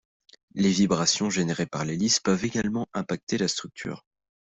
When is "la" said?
3.37-3.47